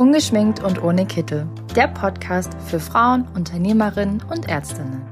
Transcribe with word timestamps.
Ungeschminkt 0.00 0.64
und 0.64 0.82
ohne 0.82 1.04
Kittel. 1.04 1.46
Der 1.76 1.86
Podcast 1.86 2.54
für 2.66 2.80
Frauen, 2.80 3.28
Unternehmerinnen 3.34 4.22
und 4.30 4.48
Ärztinnen. 4.48 5.02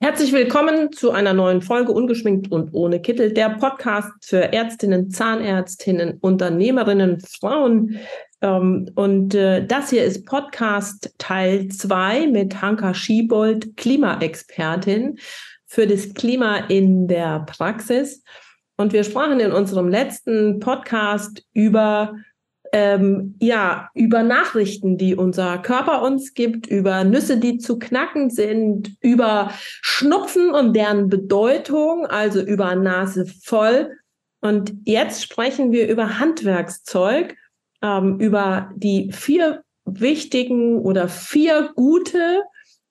Herzlich 0.00 0.32
willkommen 0.32 0.90
zu 0.90 1.12
einer 1.12 1.34
neuen 1.34 1.62
Folge 1.62 1.92
Ungeschminkt 1.92 2.50
und 2.50 2.74
ohne 2.74 3.00
Kittel, 3.00 3.32
der 3.32 3.50
Podcast 3.50 4.10
für 4.22 4.52
Ärztinnen, 4.52 5.08
Zahnärztinnen, 5.08 6.18
Unternehmerinnen, 6.20 7.20
Frauen. 7.20 8.00
Ähm, 8.40 8.90
und 8.96 9.36
äh, 9.36 9.64
das 9.64 9.90
hier 9.90 10.02
ist 10.02 10.26
Podcast 10.26 11.14
Teil 11.18 11.68
2 11.68 12.26
mit 12.26 12.60
Hanka 12.60 12.92
Schiebold, 12.92 13.76
Klimaexpertin 13.76 15.20
für 15.64 15.86
das 15.86 16.12
Klima 16.12 16.56
in 16.56 17.06
der 17.06 17.46
Praxis. 17.46 18.24
Und 18.76 18.92
wir 18.92 19.04
sprachen 19.04 19.38
in 19.38 19.52
unserem 19.52 19.86
letzten 19.86 20.58
Podcast 20.58 21.44
über 21.52 22.14
ähm, 22.74 23.36
ja, 23.38 23.88
über 23.94 24.24
Nachrichten, 24.24 24.98
die 24.98 25.14
unser 25.14 25.58
Körper 25.58 26.02
uns 26.02 26.34
gibt, 26.34 26.66
über 26.66 27.04
Nüsse, 27.04 27.36
die 27.36 27.58
zu 27.58 27.78
knacken 27.78 28.30
sind, 28.30 28.96
über 29.00 29.52
Schnupfen 29.80 30.50
und 30.50 30.74
deren 30.74 31.08
Bedeutung, 31.08 32.04
also 32.04 32.40
über 32.40 32.74
Nase 32.74 33.26
voll. 33.26 33.92
Und 34.40 34.74
jetzt 34.84 35.22
sprechen 35.22 35.70
wir 35.70 35.88
über 35.88 36.18
Handwerkszeug, 36.18 37.36
ähm, 37.80 38.18
über 38.18 38.72
die 38.74 39.12
vier 39.12 39.62
wichtigen 39.84 40.80
oder 40.80 41.06
vier 41.06 41.70
gute 41.76 42.42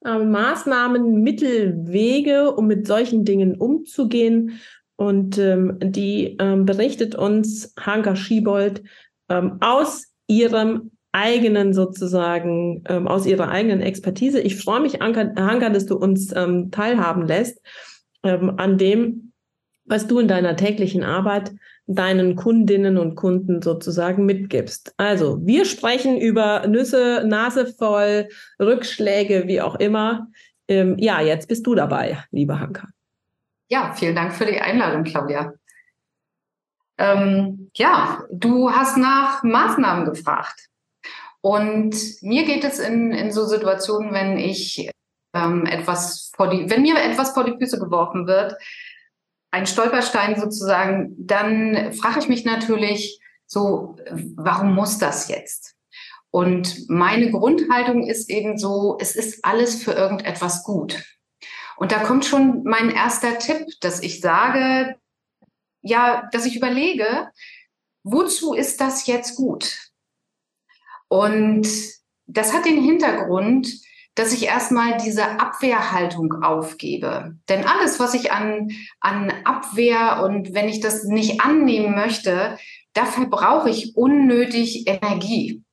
äh, 0.06 0.18
Maßnahmen, 0.18 1.22
Mittel, 1.23 1.76
Wege, 1.88 2.54
um 2.56 2.68
mit 2.68 2.88
solchen 2.88 3.26
Dingen 3.26 3.56
umzugehen. 3.56 4.62
Und 4.95 5.38
ähm, 5.38 5.78
die 5.81 6.38
ähm, 6.40 6.66
berichtet 6.66 7.16
uns 7.16 7.73
Hanka 7.78 8.16
Schiebold 8.16 8.81
ähm, 9.30 9.58
aus 9.62 10.05
ihrem 10.27 10.91
eigenen 11.12 11.73
sozusagen, 11.73 12.84
ähm, 12.88 13.08
aus 13.08 13.26
ihrer 13.26 13.50
eigenen 13.50 13.81
Expertise. 13.81 14.42
Ich 14.42 14.61
freue 14.61 14.81
mich, 14.81 15.02
Anka, 15.02 15.22
Anka 15.36 15.70
dass 15.70 15.86
du 15.86 15.95
uns 15.95 16.36
ähm, 16.36 16.72
teilhaben 16.72 17.28
lässt 17.28 17.61
ähm, 18.23 18.56
an 18.58 18.78
dem, 18.78 19.31
was 19.86 20.08
du 20.08 20.20
in 20.20 20.28
deiner 20.28 20.56
täglichen 20.56 21.03
Arbeit 21.03 21.52
deinen 21.86 22.36
Kundinnen 22.36 22.98
und 22.98 23.16
Kunden 23.16 23.61
sozusagen 23.61 24.25
mitgibst. 24.25 24.94
Also, 24.98 25.39
wir 25.45 25.66
sprechen 25.66 26.17
über 26.17 26.66
Nüsse, 26.67 27.23
Nase 27.26 27.67
voll, 27.67 28.30
Rückschläge, 28.59 29.44
wie 29.48 29.61
auch 29.61 29.76
immer. 29.76 30.28
Ähm, 30.67 30.95
ja, 30.98 31.22
jetzt 31.22 31.48
bist 31.50 31.67
du 31.67 31.76
dabei, 31.76 32.23
liebe 32.31 32.59
Hanka. 32.59 32.88
Ja, 33.70 33.94
vielen 33.95 34.16
Dank 34.16 34.33
für 34.33 34.45
die 34.45 34.59
Einladung, 34.59 35.03
Claudia. 35.03 35.53
Ähm, 37.04 37.70
ja, 37.76 38.23
du 38.32 38.72
hast 38.72 38.98
nach 38.98 39.44
Maßnahmen 39.44 40.06
gefragt. 40.06 40.70
Und 41.42 41.95
mir 42.22 42.45
geht 42.45 42.64
es 42.64 42.80
in, 42.80 43.12
in 43.12 43.34
so 43.34 43.45
Situationen, 43.45 44.14
wenn 44.14 44.38
ich 44.38 44.90
ähm, 45.34 45.66
etwas 45.66 46.32
vor 46.38 46.50
die, 46.50 46.70
wenn 46.70 46.82
mir 46.82 46.95
etwas 46.98 47.34
vor 47.34 47.44
die 47.44 47.58
Füße 47.60 47.78
geworfen 47.78 48.26
wird, 48.26 48.56
ein 49.52 49.68
Stolperstein 49.68 50.40
sozusagen, 50.40 51.14
dann 51.18 51.92
frage 51.92 52.20
ich 52.20 52.30
mich 52.30 52.45
natürlich 52.45 53.20
so, 53.45 53.98
warum 54.36 54.73
muss 54.73 54.98
das 54.98 55.28
jetzt? 55.28 55.76
Und 56.32 56.90
meine 56.90 57.32
Grundhaltung 57.32 58.08
ist 58.08 58.30
eben 58.30 58.58
so, 58.58 58.98
es 59.02 59.16
ist 59.16 59.44
alles 59.44 59.84
für 59.84 59.92
irgendetwas 59.92 60.64
gut. 60.64 61.04
Und 61.76 61.92
da 61.92 62.00
kommt 62.00 62.23
schon 62.23 62.64
mein 62.64 62.90
erster 62.90 63.38
Tipp, 63.38 63.67
dass 63.82 64.02
ich 64.02 64.22
sage, 64.22 64.95
ja, 65.84 66.28
dass 66.31 66.45
ich 66.45 66.56
überlege, 66.56 67.30
wozu 68.03 68.53
ist 68.53 68.81
das 68.81 69.06
jetzt 69.06 69.36
gut? 69.36 69.92
Und 71.08 71.67
das 72.26 72.53
hat 72.53 72.66
den 72.66 72.81
Hintergrund, 72.81 73.67
dass 74.16 74.34
ich 74.34 74.45
erstmal 74.45 74.98
diese 74.98 75.39
Abwehrhaltung 75.39 76.44
aufgebe. 76.44 77.36
Denn 77.49 77.66
alles, 77.66 77.99
was 77.99 78.14
ich 78.14 78.32
an, 78.32 78.70
an 78.99 79.32
Abwehr 79.44 80.23
und 80.23 80.54
wenn 80.54 80.70
ich 80.70 80.80
das 80.80 81.04
nicht 81.04 81.42
annehmen 81.42 81.95
möchte, 81.95 82.58
dafür 82.94 83.26
brauche 83.27 83.70
ich 83.70 83.95
unnötig 83.95 84.88
Energie. 84.88 85.64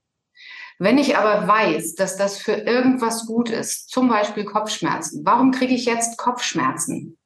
Wenn 0.79 0.97
ich 0.97 1.19
aber 1.19 1.47
weiß, 1.47 1.95
dass 1.95 2.17
das 2.17 2.39
für 2.39 2.53
irgendwas 2.53 3.27
gut 3.27 3.51
ist, 3.51 3.91
zum 3.91 4.09
Beispiel 4.09 4.45
Kopfschmerzen, 4.45 5.27
warum 5.27 5.51
kriege 5.51 5.75
ich 5.75 5.85
jetzt 5.85 6.17
Kopfschmerzen? 6.17 7.19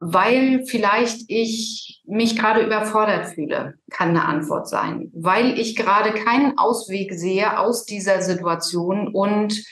Weil 0.00 0.64
vielleicht 0.66 1.24
ich 1.28 2.02
mich 2.06 2.34
gerade 2.34 2.64
überfordert 2.64 3.26
fühle, 3.34 3.74
kann 3.90 4.08
eine 4.08 4.24
Antwort 4.24 4.66
sein. 4.66 5.10
Weil 5.14 5.58
ich 5.58 5.76
gerade 5.76 6.12
keinen 6.12 6.58
Ausweg 6.58 7.12
sehe 7.12 7.58
aus 7.58 7.84
dieser 7.84 8.22
Situation 8.22 9.08
und 9.08 9.62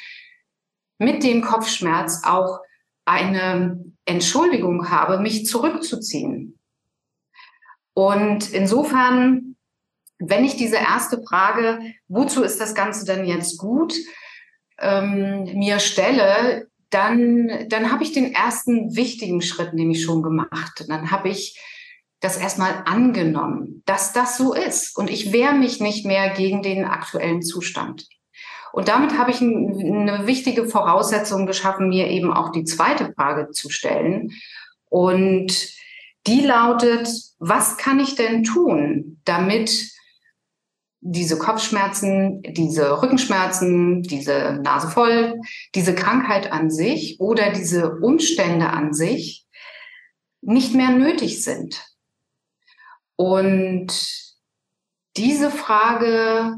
mit 0.99 1.25
dem 1.25 1.41
Kopfschmerz 1.41 2.22
auch 2.25 2.61
eine 3.06 3.83
Entschuldigung 4.05 4.91
habe, 4.91 5.19
mich 5.19 5.47
zurückzuziehen. 5.47 6.59
Und 7.95 8.53
insofern, 8.53 9.56
wenn 10.19 10.45
ich 10.45 10.56
diese 10.56 10.77
erste 10.77 11.22
Frage, 11.22 11.81
wozu 12.06 12.43
ist 12.43 12.60
das 12.60 12.75
Ganze 12.75 13.06
denn 13.06 13.25
jetzt 13.25 13.56
gut, 13.59 13.95
ähm, 14.78 15.45
mir 15.55 15.78
stelle, 15.78 16.69
dann, 16.91 17.50
dann 17.69 17.93
habe 17.93 18.03
ich 18.03 18.12
den 18.12 18.32
ersten 18.32 18.97
wichtigen 18.97 19.43
Schritt 19.43 19.75
nämlich 19.75 20.03
schon 20.03 20.22
gemacht. 20.22 20.81
Und 20.81 20.88
dann 20.88 21.10
habe 21.10 21.28
ich 21.28 21.59
das 22.21 22.37
erstmal 22.37 22.82
angenommen, 22.87 23.82
dass 23.87 24.12
das 24.12 24.37
so 24.37 24.54
ist. 24.54 24.97
Und 24.97 25.10
ich 25.10 25.32
wehre 25.32 25.54
mich 25.54 25.81
nicht 25.81 26.04
mehr 26.04 26.31
gegen 26.31 26.62
den 26.62 26.84
aktuellen 26.84 27.43
Zustand. 27.43 28.06
Und 28.72 28.88
damit 28.88 29.16
habe 29.19 29.31
ich 29.31 29.41
eine 29.41 30.27
wichtige 30.27 30.66
Voraussetzung 30.66 31.47
geschaffen, 31.47 31.88
mir 31.88 32.09
eben 32.09 32.32
auch 32.32 32.53
die 32.53 32.65
zweite 32.65 33.12
Frage 33.15 33.50
zu 33.50 33.71
stellen. 33.71 34.32
Und 34.88 35.69
die 36.27 36.41
lautet, 36.41 37.09
was 37.38 37.77
kann 37.77 38.00
ich 38.00 38.15
denn 38.15 38.44
tun, 38.44 39.21
damit 39.25 39.71
diese 41.00 41.38
Kopfschmerzen, 41.38 42.42
diese 42.42 43.03
Rückenschmerzen, 43.03 44.03
diese 44.03 44.59
Nase 44.62 44.88
voll, 44.88 45.41
diese 45.75 45.94
Krankheit 45.94 46.53
an 46.53 46.70
sich 46.70 47.20
oder 47.20 47.53
diese 47.53 47.98
Umstände 47.98 48.70
an 48.70 48.92
sich 48.92 49.47
nicht 50.41 50.75
mehr 50.75 50.91
nötig 50.91 51.42
sind. 51.44 51.84
Und 53.16 53.92
diese 55.16 55.50
Frage 55.50 56.56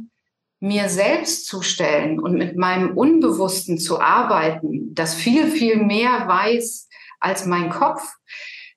mir 0.61 0.89
selbst 0.91 1.47
zu 1.47 1.63
stellen 1.63 2.21
und 2.21 2.35
mit 2.35 2.57
meinem 2.57 2.97
Unbewussten 2.97 3.79
zu 3.79 4.01
arbeiten, 4.01 4.95
das 4.95 5.15
viel, 5.15 5.47
viel 5.51 5.77
mehr 5.77 6.27
weiß 6.27 6.89
als 7.19 7.47
mein 7.47 7.71
Kopf, 7.71 8.07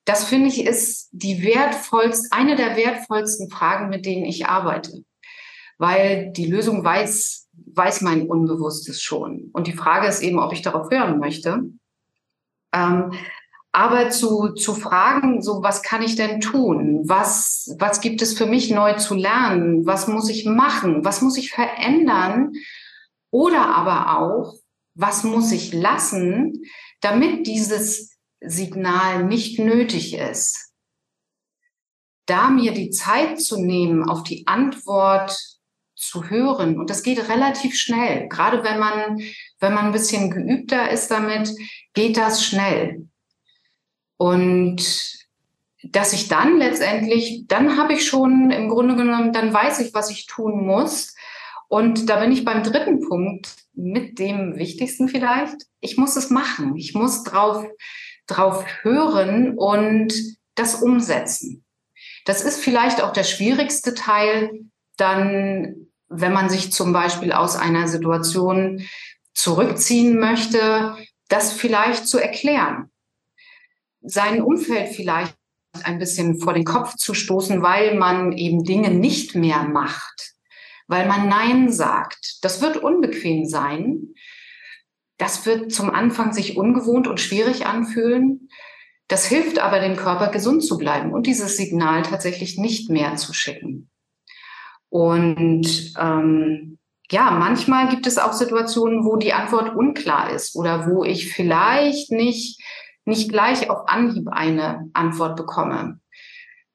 das 0.05 0.25
finde 0.25 0.47
ich 0.47 0.65
ist 0.65 1.09
die 1.11 1.43
wertvollste, 1.43 2.29
eine 2.31 2.55
der 2.55 2.75
wertvollsten 2.75 3.49
Fragen, 3.49 3.89
mit 3.89 4.05
denen 4.05 4.25
ich 4.25 4.47
arbeite 4.47 5.03
weil 5.77 6.31
die 6.31 6.45
Lösung 6.45 6.83
weiß, 6.83 7.49
weiß 7.73 8.01
mein 8.01 8.27
Unbewusstes 8.27 9.01
schon. 9.01 9.49
Und 9.53 9.67
die 9.67 9.73
Frage 9.73 10.07
ist 10.07 10.21
eben, 10.21 10.39
ob 10.39 10.53
ich 10.53 10.61
darauf 10.61 10.89
hören 10.89 11.19
möchte. 11.19 11.63
Ähm, 12.73 13.11
aber 13.75 14.11
zu, 14.11 14.49
zu 14.49 14.75
fragen, 14.75 15.41
so 15.41 15.63
was 15.63 15.81
kann 15.81 16.03
ich 16.03 16.15
denn 16.15 16.39
tun? 16.41 17.01
Was, 17.05 17.75
was 17.79 18.01
gibt 18.01 18.21
es 18.21 18.37
für 18.37 18.45
mich 18.45 18.69
neu 18.69 18.93
zu 18.93 19.15
lernen? 19.15 19.85
Was 19.87 20.07
muss 20.07 20.29
ich 20.29 20.45
machen? 20.45 21.03
Was 21.03 21.21
muss 21.21 21.37
ich 21.37 21.51
verändern? 21.51 22.53
Oder 23.31 23.75
aber 23.75 24.19
auch, 24.19 24.53
was 24.93 25.23
muss 25.23 25.51
ich 25.51 25.73
lassen, 25.73 26.61
damit 27.01 27.47
dieses 27.47 28.11
Signal 28.41 29.25
nicht 29.25 29.57
nötig 29.57 30.13
ist? 30.13 30.71
Da 32.27 32.51
mir 32.51 32.73
die 32.73 32.91
Zeit 32.91 33.41
zu 33.41 33.59
nehmen, 33.59 34.07
auf 34.07 34.21
die 34.21 34.45
Antwort 34.45 35.35
zu 36.13 36.29
hören. 36.29 36.77
Und 36.79 36.89
das 36.89 37.01
geht 37.01 37.27
relativ 37.27 37.75
schnell. 37.75 38.27
Gerade 38.29 38.63
wenn 38.63 38.79
man, 38.79 39.19
wenn 39.59 39.73
man 39.73 39.87
ein 39.87 39.91
bisschen 39.91 40.29
geübter 40.29 40.91
ist 40.91 41.09
damit, 41.09 41.49
geht 41.93 42.17
das 42.17 42.45
schnell. 42.45 43.07
Und 44.17 44.83
dass 45.83 46.13
ich 46.13 46.27
dann 46.27 46.59
letztendlich, 46.59 47.45
dann 47.47 47.77
habe 47.77 47.93
ich 47.93 48.05
schon 48.05 48.51
im 48.51 48.69
Grunde 48.69 48.95
genommen, 48.95 49.33
dann 49.33 49.53
weiß 49.53 49.79
ich, 49.79 49.93
was 49.93 50.11
ich 50.11 50.27
tun 50.27 50.65
muss. 50.65 51.15
Und 51.67 52.09
da 52.09 52.19
bin 52.19 52.31
ich 52.31 52.45
beim 52.45 52.61
dritten 52.61 53.01
Punkt 53.01 53.55
mit 53.73 54.19
dem 54.19 54.55
wichtigsten 54.55 55.09
vielleicht. 55.09 55.55
Ich 55.81 55.97
muss 55.97 56.15
es 56.15 56.29
machen. 56.29 56.75
Ich 56.75 56.93
muss 56.93 57.23
drauf, 57.23 57.65
drauf 58.27 58.65
hören 58.83 59.57
und 59.57 60.13
das 60.53 60.75
umsetzen. 60.75 61.65
Das 62.25 62.43
ist 62.43 62.59
vielleicht 62.59 63.01
auch 63.01 63.11
der 63.11 63.23
schwierigste 63.23 63.95
Teil, 63.95 64.51
dann 64.95 65.87
wenn 66.15 66.33
man 66.33 66.49
sich 66.49 66.71
zum 66.71 66.93
Beispiel 66.93 67.31
aus 67.31 67.55
einer 67.55 67.87
Situation 67.87 68.85
zurückziehen 69.33 70.19
möchte, 70.19 70.95
das 71.27 71.53
vielleicht 71.53 72.07
zu 72.07 72.19
erklären. 72.19 72.91
Sein 74.01 74.41
Umfeld 74.41 74.89
vielleicht 74.89 75.35
ein 75.83 75.97
bisschen 75.97 76.39
vor 76.39 76.53
den 76.53 76.65
Kopf 76.65 76.95
zu 76.95 77.13
stoßen, 77.13 77.61
weil 77.61 77.95
man 77.95 78.31
eben 78.33 78.63
Dinge 78.63 78.91
nicht 78.91 79.33
mehr 79.33 79.63
macht, 79.63 80.33
weil 80.87 81.07
man 81.07 81.27
Nein 81.27 81.71
sagt. 81.71 82.43
Das 82.43 82.61
wird 82.61 82.77
unbequem 82.77 83.45
sein. 83.45 84.13
Das 85.17 85.45
wird 85.45 85.71
zum 85.71 85.89
Anfang 85.89 86.33
sich 86.33 86.57
ungewohnt 86.57 87.07
und 87.07 87.19
schwierig 87.19 87.65
anfühlen. 87.65 88.49
Das 89.07 89.25
hilft 89.25 89.59
aber 89.59 89.79
dem 89.79 89.95
Körper, 89.95 90.29
gesund 90.29 90.63
zu 90.63 90.77
bleiben 90.77 91.11
und 91.11 91.25
dieses 91.25 91.57
Signal 91.57 92.03
tatsächlich 92.03 92.57
nicht 92.57 92.89
mehr 92.89 93.15
zu 93.15 93.33
schicken. 93.33 93.89
Und 94.93 95.95
ähm, 95.97 96.77
ja, 97.09 97.31
manchmal 97.31 97.89
gibt 97.89 98.05
es 98.05 98.19
auch 98.19 98.33
Situationen, 98.33 99.05
wo 99.05 99.15
die 99.15 99.33
Antwort 99.33 99.75
unklar 99.75 100.29
ist 100.29 100.55
oder 100.55 100.87
wo 100.87 101.03
ich 101.03 101.33
vielleicht 101.33 102.11
nicht, 102.11 102.61
nicht 103.03 103.31
gleich 103.31 103.71
auf 103.71 103.87
Anhieb 103.87 104.27
eine 104.29 104.91
Antwort 104.93 105.35
bekomme. 105.35 105.99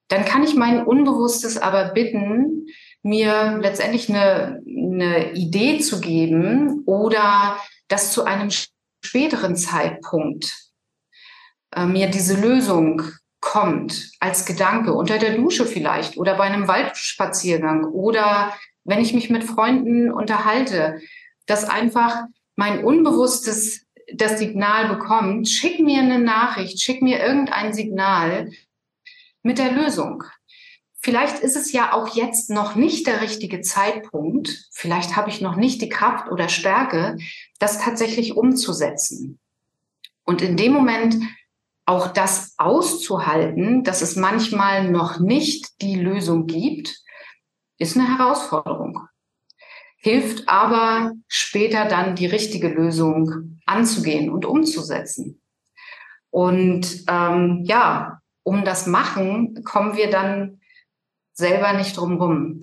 Dann 0.08 0.24
kann 0.24 0.42
ich 0.42 0.56
mein 0.56 0.84
Unbewusstes 0.84 1.58
aber 1.58 1.92
bitten, 1.92 2.66
mir 3.04 3.58
letztendlich 3.62 4.08
eine, 4.08 4.64
eine 4.66 5.34
Idee 5.34 5.78
zu 5.78 6.00
geben 6.00 6.82
oder 6.86 7.56
das 7.86 8.10
zu 8.10 8.24
einem 8.24 8.50
späteren 8.50 9.54
Zeitpunkt 9.54 10.72
äh, 11.70 11.86
mir 11.86 12.08
diese 12.08 12.34
Lösung 12.34 13.02
kommt 13.48 14.10
als 14.20 14.44
Gedanke 14.44 14.92
unter 14.92 15.16
der 15.16 15.34
Dusche 15.34 15.64
vielleicht 15.64 16.18
oder 16.18 16.36
bei 16.36 16.44
einem 16.44 16.68
Waldspaziergang 16.68 17.84
oder 17.84 18.54
wenn 18.84 19.00
ich 19.00 19.14
mich 19.14 19.30
mit 19.30 19.42
Freunden 19.42 20.12
unterhalte, 20.12 21.00
dass 21.46 21.64
einfach 21.64 22.24
mein 22.56 22.84
Unbewusstes 22.84 23.86
das 24.12 24.38
Signal 24.38 24.88
bekommt, 24.88 25.48
schick 25.48 25.80
mir 25.80 26.02
eine 26.02 26.18
Nachricht, 26.18 26.78
schick 26.82 27.00
mir 27.00 27.20
irgendein 27.20 27.72
Signal 27.72 28.50
mit 29.42 29.56
der 29.56 29.72
Lösung. 29.72 30.24
Vielleicht 31.00 31.38
ist 31.38 31.56
es 31.56 31.72
ja 31.72 31.94
auch 31.94 32.14
jetzt 32.14 32.50
noch 32.50 32.74
nicht 32.74 33.06
der 33.06 33.22
richtige 33.22 33.62
Zeitpunkt. 33.62 34.68
Vielleicht 34.72 35.16
habe 35.16 35.30
ich 35.30 35.40
noch 35.40 35.56
nicht 35.56 35.80
die 35.80 35.88
Kraft 35.88 36.30
oder 36.30 36.50
Stärke, 36.50 37.16
das 37.58 37.80
tatsächlich 37.80 38.36
umzusetzen. 38.36 39.38
Und 40.26 40.42
in 40.42 40.58
dem 40.58 40.74
Moment 40.74 41.16
auch 41.88 42.08
das 42.08 42.54
auszuhalten, 42.58 43.82
dass 43.82 44.02
es 44.02 44.14
manchmal 44.14 44.90
noch 44.90 45.20
nicht 45.20 45.80
die 45.80 45.94
Lösung 45.94 46.46
gibt, 46.46 46.94
ist 47.78 47.96
eine 47.96 48.18
Herausforderung. 48.18 49.00
Hilft 49.96 50.48
aber 50.50 51.12
später 51.28 51.86
dann 51.86 52.14
die 52.14 52.26
richtige 52.26 52.68
Lösung 52.68 53.58
anzugehen 53.64 54.28
und 54.28 54.44
umzusetzen. 54.44 55.40
Und 56.28 57.04
ähm, 57.08 57.62
ja, 57.64 58.20
um 58.42 58.66
das 58.66 58.86
machen, 58.86 59.64
kommen 59.64 59.96
wir 59.96 60.10
dann 60.10 60.60
selber 61.32 61.72
nicht 61.72 61.96
drum 61.96 62.20
rum. 62.20 62.60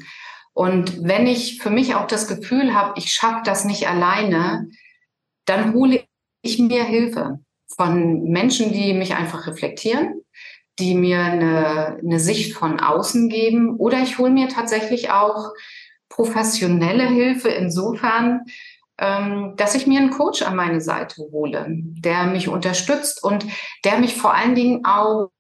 Und 0.54 1.04
wenn 1.04 1.26
ich 1.26 1.64
für 1.64 1.72
mich 1.72 1.96
auch 1.96 2.06
das 2.06 2.28
Gefühl 2.28 2.76
habe, 2.76 2.94
ich 2.98 3.12
schaffe 3.12 3.42
das 3.44 3.66
nicht 3.66 3.88
alleine, 3.88 4.70
dann 5.46 5.74
hole 5.74 6.04
ich 6.44 6.60
mir 6.60 6.84
Hilfe 6.84 7.40
von 7.68 8.24
Menschen, 8.24 8.72
die 8.72 8.94
mich 8.94 9.16
einfach 9.16 9.48
reflektieren, 9.48 10.22
die 10.80 10.96
mir 10.96 11.20
eine, 11.20 11.98
eine 12.04 12.20
Sicht 12.20 12.54
von 12.54 12.80
außen 12.80 13.30
geben. 13.30 13.78
Oder 13.78 14.02
ich 14.02 14.18
hole 14.18 14.32
mir 14.32 14.50
tatsächlich 14.50 15.10
auch 15.12 15.52
professionelle 16.10 17.08
Hilfe 17.08 17.50
insofern, 17.50 18.42
ähm, 18.98 19.54
dass 19.58 19.76
ich 19.76 19.88
mir 19.88 20.00
einen 20.00 20.12
Coach 20.12 20.42
an 20.42 20.56
meine 20.56 20.82
Seite 20.82 21.24
hole, 21.32 21.66
der 21.70 22.26
mich 22.26 22.48
unterstützt 22.48 23.24
und 23.24 23.46
der 23.84 24.00
mich 24.00 24.16
vor 24.16 24.34
allen 24.34 24.56
Dingen 24.56 24.86
auch 24.86 25.32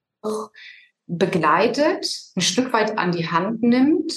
begleitet, 1.07 2.07
ein 2.36 2.42
Stück 2.42 2.74
weit 2.74 2.98
an 2.98 3.12
die 3.12 3.30
Hand 3.30 3.62
nimmt 3.62 4.13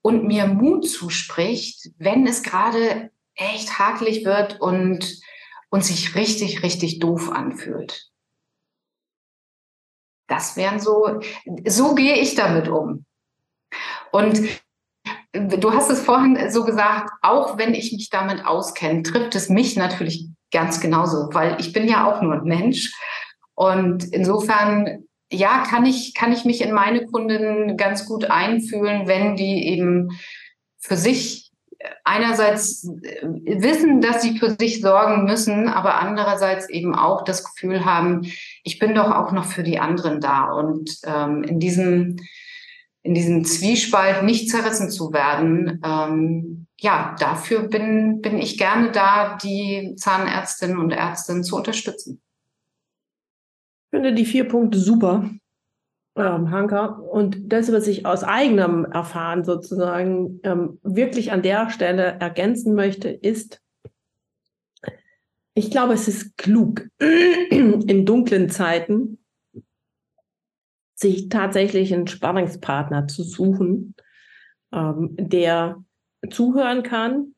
und 0.00 0.24
mir 0.24 0.46
Mut 0.46 0.88
zuspricht, 0.88 1.90
wenn 1.98 2.26
es 2.26 2.42
gerade 2.42 3.10
echt 3.34 3.78
hakelig 3.78 4.24
wird 4.24 4.60
und, 4.60 5.20
und 5.74 5.84
sich 5.84 6.14
richtig, 6.14 6.62
richtig 6.62 7.00
doof 7.00 7.32
anfühlt. 7.32 8.08
Das 10.28 10.56
wären 10.56 10.78
so, 10.78 11.20
so 11.66 11.96
gehe 11.96 12.14
ich 12.14 12.36
damit 12.36 12.68
um. 12.68 13.04
Und 14.12 14.40
du 15.32 15.72
hast 15.72 15.90
es 15.90 16.00
vorhin 16.00 16.48
so 16.52 16.64
gesagt, 16.64 17.10
auch 17.22 17.58
wenn 17.58 17.74
ich 17.74 17.90
mich 17.90 18.08
damit 18.08 18.46
auskenne, 18.46 19.02
trifft 19.02 19.34
es 19.34 19.48
mich 19.48 19.74
natürlich 19.74 20.28
ganz 20.52 20.80
genauso, 20.80 21.30
weil 21.32 21.56
ich 21.58 21.72
bin 21.72 21.88
ja 21.88 22.06
auch 22.06 22.22
nur 22.22 22.34
ein 22.34 22.44
Mensch. 22.44 22.92
Und 23.56 24.04
insofern, 24.12 25.08
ja, 25.32 25.64
kann 25.64 25.86
ich, 25.86 26.14
kann 26.14 26.32
ich 26.32 26.44
mich 26.44 26.60
in 26.60 26.70
meine 26.70 27.04
Kunden 27.06 27.76
ganz 27.76 28.06
gut 28.06 28.26
einfühlen, 28.26 29.08
wenn 29.08 29.34
die 29.34 29.66
eben 29.66 30.16
für 30.78 30.96
sich 30.96 31.43
einerseits 32.04 32.84
äh, 32.84 33.22
wissen, 33.22 34.00
dass 34.00 34.22
sie 34.22 34.38
für 34.38 34.56
sich 34.58 34.80
sorgen 34.80 35.24
müssen, 35.24 35.68
aber 35.68 36.00
andererseits 36.00 36.68
eben 36.68 36.94
auch 36.94 37.24
das 37.24 37.44
Gefühl 37.44 37.84
haben, 37.84 38.22
ich 38.62 38.78
bin 38.78 38.94
doch 38.94 39.10
auch 39.10 39.32
noch 39.32 39.44
für 39.44 39.62
die 39.62 39.78
anderen 39.78 40.20
da. 40.20 40.50
Und 40.50 40.98
ähm, 41.04 41.42
in 41.42 41.60
diesem 41.60 42.16
in 43.02 43.12
diesem 43.12 43.44
Zwiespalt 43.44 44.24
nicht 44.24 44.48
zerrissen 44.48 44.88
zu 44.90 45.12
werden, 45.12 45.78
ähm, 45.84 46.66
ja, 46.80 47.14
dafür 47.18 47.68
bin, 47.68 48.22
bin 48.22 48.38
ich 48.38 48.56
gerne 48.56 48.92
da, 48.92 49.36
die 49.36 49.94
Zahnärztinnen 49.96 50.78
und 50.78 50.90
Ärztinnen 50.90 51.44
zu 51.44 51.54
unterstützen. 51.54 52.22
Ich 53.84 53.90
finde 53.90 54.14
die 54.14 54.24
vier 54.24 54.48
Punkte 54.48 54.78
super 54.78 55.28
ähm, 56.16 56.50
Hanka. 56.50 56.86
Und 56.86 57.52
das, 57.52 57.72
was 57.72 57.86
ich 57.86 58.06
aus 58.06 58.24
eigenem 58.24 58.84
Erfahren 58.84 59.44
sozusagen 59.44 60.40
ähm, 60.42 60.78
wirklich 60.82 61.32
an 61.32 61.42
der 61.42 61.70
Stelle 61.70 62.16
ergänzen 62.20 62.74
möchte, 62.74 63.08
ist, 63.08 63.60
ich 65.54 65.70
glaube, 65.70 65.94
es 65.94 66.08
ist 66.08 66.36
klug, 66.36 66.88
in 66.98 68.06
dunklen 68.06 68.50
Zeiten 68.50 69.18
sich 70.94 71.28
tatsächlich 71.28 71.92
einen 71.92 72.06
Sparringspartner 72.06 73.08
zu 73.08 73.22
suchen, 73.22 73.94
ähm, 74.72 75.10
der 75.18 75.82
zuhören 76.30 76.82
kann, 76.82 77.34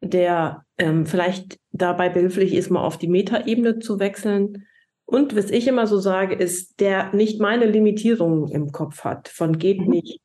der 0.00 0.64
ähm, 0.78 1.06
vielleicht 1.06 1.58
dabei 1.72 2.08
behilflich 2.08 2.54
ist, 2.54 2.70
mal 2.70 2.84
auf 2.84 2.98
die 2.98 3.08
Metaebene 3.08 3.78
zu 3.78 3.98
wechseln, 3.98 4.66
und 5.06 5.36
was 5.36 5.50
ich 5.50 5.68
immer 5.68 5.86
so 5.86 5.98
sage, 5.98 6.34
ist, 6.34 6.80
der 6.80 7.12
nicht 7.14 7.40
meine 7.40 7.66
Limitierungen 7.66 8.48
im 8.48 8.72
Kopf 8.72 9.04
hat, 9.04 9.28
von 9.28 9.56
geht 9.56 9.80
mhm. 9.80 9.90
nicht, 9.90 10.20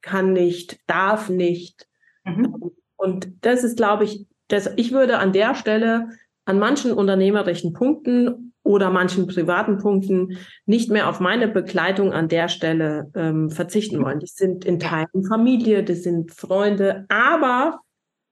kann 0.00 0.32
nicht, 0.32 0.78
darf 0.86 1.28
nicht. 1.28 1.86
Mhm. 2.24 2.72
Und 2.96 3.32
das 3.42 3.62
ist, 3.62 3.76
glaube 3.76 4.04
ich, 4.04 4.26
das, 4.48 4.70
ich 4.76 4.92
würde 4.92 5.18
an 5.18 5.32
der 5.32 5.54
Stelle 5.54 6.08
an 6.44 6.58
manchen 6.58 6.92
unternehmerischen 6.92 7.72
Punkten 7.72 8.54
oder 8.64 8.90
manchen 8.90 9.26
privaten 9.26 9.78
Punkten 9.78 10.38
nicht 10.66 10.90
mehr 10.90 11.08
auf 11.08 11.20
meine 11.20 11.48
Begleitung 11.48 12.12
an 12.12 12.28
der 12.28 12.48
Stelle 12.48 13.10
ähm, 13.14 13.50
verzichten 13.50 14.02
wollen. 14.02 14.20
Das 14.20 14.34
sind 14.34 14.64
in 14.64 14.78
Teilen 14.78 15.24
Familie, 15.28 15.84
das 15.84 16.02
sind 16.04 16.32
Freunde, 16.32 17.04
aber 17.08 17.80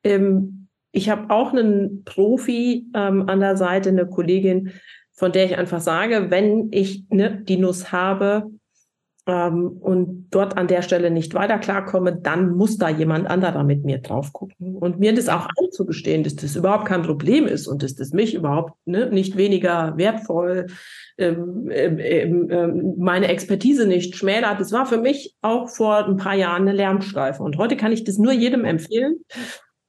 ähm, 0.05 0.69
ich 0.93 1.11
habe 1.11 1.31
auch 1.31 1.53
einen 1.53 2.05
Profi 2.05 2.87
ähm, 2.95 3.29
an 3.29 3.41
der 3.41 3.57
Seite, 3.57 3.91
eine 3.91 4.07
Kollegin, 4.07 4.73
von 5.21 5.33
der 5.33 5.45
ich 5.45 5.59
einfach 5.59 5.81
sage, 5.83 6.31
wenn 6.31 6.73
ich 6.73 7.05
ne, 7.11 7.43
die 7.43 7.59
Nuss 7.59 7.93
habe 7.93 8.51
ähm, 9.27 9.69
und 9.69 10.29
dort 10.31 10.57
an 10.57 10.67
der 10.67 10.81
Stelle 10.81 11.11
nicht 11.11 11.35
weiter 11.35 11.59
klarkomme, 11.59 12.17
dann 12.17 12.57
muss 12.57 12.79
da 12.79 12.89
jemand 12.89 13.29
anderer 13.29 13.63
mit 13.63 13.85
mir 13.85 13.99
drauf 13.99 14.33
gucken. 14.33 14.77
Und 14.77 14.99
mir 14.99 15.15
das 15.15 15.29
auch 15.29 15.47
einzugestehen, 15.61 16.25
dass 16.25 16.37
das 16.37 16.57
überhaupt 16.57 16.87
kein 16.87 17.03
Problem 17.03 17.47
ist 17.47 17.67
und 17.67 17.83
dass 17.83 17.95
das 17.95 18.15
mich 18.15 18.35
überhaupt 18.35 18.73
ne, 18.87 19.11
nicht 19.11 19.37
weniger 19.37 19.93
wertvoll, 19.99 20.69
ähm, 21.19 21.69
ähm, 21.71 21.99
ähm, 21.99 22.49
ähm 22.51 22.95
meine 22.97 23.29
Expertise 23.29 23.87
nicht 23.87 24.17
schmälert. 24.17 24.59
Das 24.59 24.73
war 24.73 24.87
für 24.87 24.97
mich 24.97 25.37
auch 25.43 25.69
vor 25.69 26.07
ein 26.07 26.17
paar 26.17 26.35
Jahren 26.35 26.63
eine 26.63 26.73
Lärmstreife. 26.73 27.43
Und 27.43 27.59
heute 27.59 27.77
kann 27.77 27.93
ich 27.93 28.05
das 28.05 28.17
nur 28.17 28.33
jedem 28.33 28.65
empfehlen. 28.65 29.23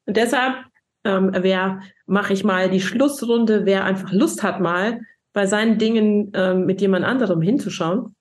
Und 0.06 0.18
deshalb 0.18 0.56
ähm, 1.04 1.32
wer 1.34 1.80
mache 2.06 2.34
ich 2.34 2.44
mal 2.44 2.70
die 2.70 2.82
Schlussrunde, 2.82 3.66
wer 3.66 3.86
einfach 3.86 4.12
Lust 4.12 4.44
hat 4.44 4.60
mal 4.60 5.00
bei 5.34 5.46
seinen 5.46 5.78
Dingen 5.78 6.34
äh, 6.34 6.54
mit 6.54 6.82
jemand 6.82 7.06
anderem 7.06 7.42
hinzuschauen, 7.42 8.16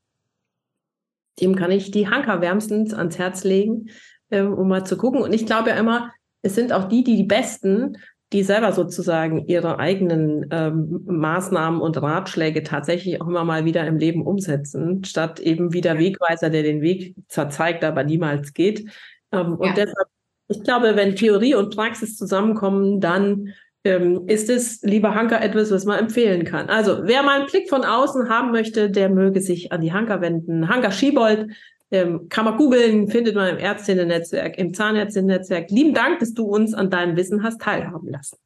dem 1.41 1.57
kann 1.57 1.71
ich 1.71 1.91
die 1.91 2.09
Hanker 2.09 2.41
wärmstens 2.41 2.95
ans 2.95 3.19
Herz 3.19 3.45
legen, 3.45 3.91
äh, 4.31 4.43
um 4.43 4.69
mal 4.69 4.85
zu 4.85 4.97
gucken. 4.97 5.23
Und 5.23 5.33
ich 5.33 5.47
glaube 5.47 5.71
ja 5.71 5.77
immer, 5.77 6.13
es 6.43 6.55
sind 6.55 6.73
auch 6.73 6.85
die, 6.85 7.05
die 7.05 7.17
die 7.17 7.25
Besten, 7.25 7.97
die 8.33 8.43
selber 8.45 8.73
sozusagen 8.73 9.47
ihre 9.47 9.79
eigenen 9.79 10.47
ähm, 10.53 11.05
Maßnahmen 11.07 11.81
und 11.81 12.01
Ratschläge 12.01 12.63
tatsächlich 12.63 13.21
auch 13.21 13.27
immer 13.27 13.45
mal 13.45 13.65
wieder 13.65 13.87
im 13.87 13.99
Leben 13.99 14.25
umsetzen, 14.25 15.03
statt 15.05 15.41
eben 15.41 15.73
wie 15.73 15.81
der 15.81 15.99
Wegweiser, 15.99 16.49
der 16.49 16.63
den 16.63 16.81
Weg 16.81 17.17
zeigt, 17.29 17.83
aber 17.83 18.05
niemals 18.05 18.55
geht. 18.55 18.81
Ähm, 19.33 19.59
ja. 19.61 19.69
Und 19.69 19.77
deshalb, 19.77 20.09
ich 20.49 20.63
glaube, 20.63 20.95
wenn 20.95 21.17
Theorie 21.17 21.57
und 21.57 21.75
Praxis 21.75 22.17
zusammenkommen, 22.17 23.01
dann 23.01 23.53
ähm, 23.85 24.27
ist 24.27 24.51
es, 24.51 24.83
lieber 24.83 25.15
Hanka, 25.15 25.39
etwas, 25.39 25.71
was 25.71 25.85
man 25.85 25.99
empfehlen 25.99 26.45
kann. 26.45 26.69
Also, 26.69 27.01
wer 27.05 27.23
mal 27.23 27.41
einen 27.41 27.47
Blick 27.47 27.69
von 27.69 27.85
außen 27.85 28.29
haben 28.29 28.51
möchte, 28.51 28.91
der 28.91 29.09
möge 29.09 29.41
sich 29.41 29.73
an 29.73 29.81
die 29.81 29.93
Hanka 29.93 30.21
wenden. 30.21 30.69
Hanka 30.69 30.91
Schiebold, 30.91 31.51
ähm, 31.91 32.29
kann 32.29 32.45
man 32.45 32.57
googeln, 32.57 33.09
findet 33.09 33.35
man 33.35 33.49
im 33.49 33.59
Ärztinnen-Netzwerk, 33.59 34.59
im 34.59 34.75
Zahnärztinnen-Netzwerk. 34.75 35.71
Lieben 35.71 35.95
Dank, 35.95 36.21
dass 36.21 36.35
du 36.35 36.45
uns 36.45 36.75
an 36.75 36.91
deinem 36.91 37.17
Wissen 37.17 37.43
hast 37.43 37.61
teilhaben 37.61 38.09
lassen. 38.09 38.39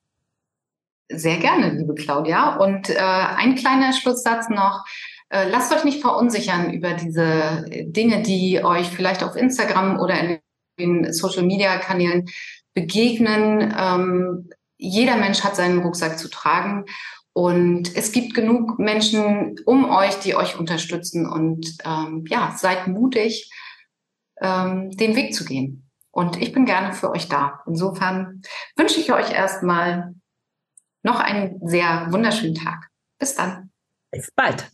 Sehr 1.11 1.37
gerne, 1.37 1.71
liebe 1.77 1.95
Claudia. 1.95 2.57
Und 2.57 2.89
äh, 2.89 2.97
ein 2.97 3.55
kleiner 3.57 3.93
Schlusssatz 3.93 4.49
noch. 4.49 4.85
Äh, 5.29 5.51
lasst 5.51 5.75
euch 5.75 5.85
nicht 5.85 6.01
verunsichern 6.01 6.73
über 6.73 6.95
diese 6.95 7.67
Dinge, 7.69 8.23
die 8.23 8.65
euch 8.65 8.89
vielleicht 8.89 9.23
auf 9.23 9.37
Instagram 9.37 10.01
oder 10.01 10.19
in 10.21 10.39
den 10.79 11.13
Social-Media-Kanälen 11.13 12.27
begegnen. 12.73 13.75
Ähm, 13.77 14.49
jeder 14.85 15.17
Mensch 15.17 15.43
hat 15.43 15.57
seinen 15.57 15.81
Rucksack 15.81 16.19
zu 16.19 16.29
tragen. 16.29 16.85
Und 17.33 17.97
es 17.97 18.13
gibt 18.13 18.35
genug 18.35 18.79
Menschen 18.79 19.57
um 19.67 19.91
euch, 19.91 20.15
die 20.21 20.37
euch 20.37 20.57
unterstützen. 20.59 21.29
Und 21.29 21.67
ähm, 21.85 22.25
ja, 22.29 22.55
seid 22.57 22.87
mutig, 22.87 23.51
ähm, 24.41 24.91
den 24.91 25.17
Weg 25.17 25.35
zu 25.35 25.45
gehen. 25.45 25.91
Und 26.13 26.41
ich 26.41 26.53
bin 26.53 26.65
gerne 26.65 26.93
für 26.93 27.11
euch 27.11 27.29
da. 27.29 27.61
Insofern 27.67 28.43
wünsche 28.77 29.01
ich 29.01 29.13
euch 29.13 29.33
erstmal 29.33 30.15
noch 31.03 31.19
einen 31.19 31.61
sehr 31.67 32.07
wunderschönen 32.11 32.55
Tag. 32.55 32.89
Bis 33.19 33.35
dann. 33.35 33.71
Bis 34.13 34.31
bald. 34.37 34.74